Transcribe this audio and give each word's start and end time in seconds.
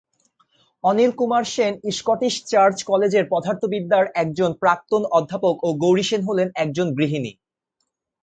Anil 0.83 1.11
Kumar 1.11 1.43
Sen 1.45 1.73
Scottish 1.97 2.35
Church 2.45 2.77
কলেজের 2.83 3.25
পদার্থবিদ্যার 3.31 4.05
একজন 4.15 4.49
প্রাক্তন 4.61 5.01
অধ্যাপক 5.11 5.55
এবং 5.59 5.73
গৌরী 5.81 6.03
সেন 6.03 6.21
হলেন 6.21 6.47
একজন 6.55 6.87
গৃহিণী। 6.97 7.31